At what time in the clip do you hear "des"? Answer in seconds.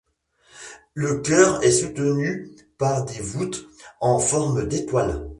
3.05-3.19